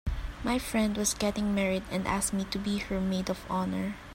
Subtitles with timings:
[0.43, 3.97] My friend was getting married and asked me to be her maid of honor.